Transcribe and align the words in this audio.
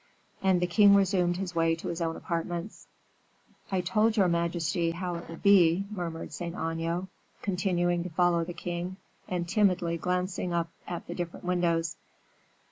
And 0.41 0.59
the 0.59 0.65
king 0.65 0.95
resumed 0.95 1.37
his 1.37 1.53
way 1.53 1.75
to 1.75 1.87
his 1.89 2.01
own 2.01 2.15
apartments. 2.15 2.87
"I 3.71 3.81
told 3.81 4.17
your 4.17 4.27
majesty 4.27 4.89
how 4.89 5.13
it 5.13 5.29
would 5.29 5.43
be," 5.43 5.85
murmured 5.91 6.33
Saint 6.33 6.55
Aignan, 6.55 7.07
continuing 7.43 8.01
to 8.01 8.09
follow 8.09 8.43
the 8.43 8.51
king, 8.51 8.97
and 9.27 9.47
timidly 9.47 9.97
glancing 9.99 10.53
up 10.53 10.71
at 10.87 11.05
the 11.05 11.13
different 11.13 11.45
windows. 11.45 11.97